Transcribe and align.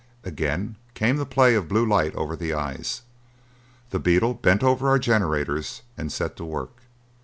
Again 0.23 0.77
came 0.95 1.17
the 1.17 1.27
play 1.27 1.53
of 1.53 1.67
blue 1.67 1.85
light 1.85 2.15
over 2.15 2.35
the 2.35 2.55
eyes; 2.55 3.03
the 3.91 3.99
beetle 3.99 4.33
bent 4.33 4.63
over 4.63 4.87
our 4.87 4.97
generaters 4.97 5.81
and 5.95 6.11
set 6.11 6.35
to 6.37 6.43
work. 6.43 6.79